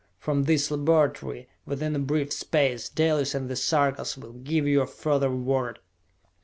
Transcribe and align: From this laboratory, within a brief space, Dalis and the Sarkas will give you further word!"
From 0.17 0.45
this 0.45 0.71
laboratory, 0.71 1.47
within 1.67 1.95
a 1.95 1.99
brief 1.99 2.33
space, 2.33 2.89
Dalis 2.89 3.35
and 3.35 3.47
the 3.47 3.55
Sarkas 3.55 4.17
will 4.17 4.33
give 4.33 4.65
you 4.65 4.83
further 4.87 5.29
word!" 5.29 5.77